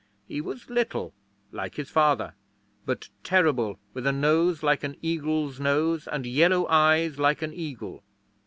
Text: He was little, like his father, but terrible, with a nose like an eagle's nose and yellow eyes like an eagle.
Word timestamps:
He 0.27 0.41
was 0.41 0.67
little, 0.67 1.13
like 1.51 1.75
his 1.75 1.91
father, 1.91 2.33
but 2.87 3.09
terrible, 3.23 3.79
with 3.93 4.07
a 4.07 4.11
nose 4.11 4.63
like 4.63 4.83
an 4.83 4.97
eagle's 5.03 5.59
nose 5.59 6.07
and 6.07 6.25
yellow 6.25 6.65
eyes 6.69 7.19
like 7.19 7.43
an 7.43 7.53
eagle. 7.53 8.03